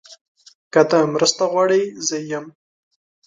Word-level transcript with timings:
که 0.73 0.81
ته 0.89 0.97
مرسته 1.13 1.43
غواړې، 1.51 1.81
زه 2.07 2.17
یم. 2.31 2.45